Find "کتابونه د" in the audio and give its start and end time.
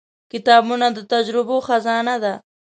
0.31-0.99